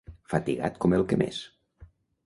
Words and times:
Fatigat 0.31 0.79
com 0.85 0.97
el 0.99 1.05
que 1.13 1.21
més. 1.25 1.45